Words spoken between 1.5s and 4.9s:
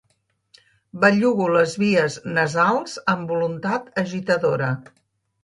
les vies nasals amb voluntat agitadora.